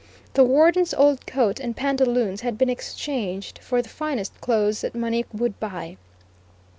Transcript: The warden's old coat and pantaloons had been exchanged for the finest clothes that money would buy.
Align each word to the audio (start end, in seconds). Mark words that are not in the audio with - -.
The 0.33 0.43
warden's 0.43 0.95
old 0.95 1.27
coat 1.27 1.59
and 1.59 1.75
pantaloons 1.77 2.41
had 2.41 2.57
been 2.57 2.71
exchanged 2.71 3.59
for 3.59 3.83
the 3.83 3.89
finest 3.89 4.41
clothes 4.41 4.81
that 4.81 4.95
money 4.95 5.27
would 5.31 5.59
buy. 5.59 5.97